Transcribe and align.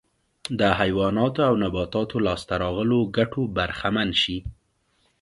د 0.59 0.61
حیواناتو 0.79 1.41
او 1.49 1.53
نباتاتو 1.63 2.17
لاسته 2.27 2.53
راغلو 2.63 2.99
ګټو 3.17 3.41
برخمن 3.57 4.09
شي 4.21 4.37